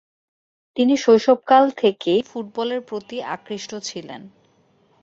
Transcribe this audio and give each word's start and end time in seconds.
তিনি 0.77 0.93
শৈশবকাল 0.97 1.63
থেকেই 1.77 2.19
ফুটবলের 2.21 2.81
প্রতি 2.81 3.17
আকৃষ্ট 3.35 3.71
ছিলেন। 3.83 4.21